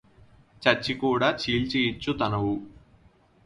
[0.61, 2.55] చచ్చి కూడ చీల్చి యిచ్చు తనువు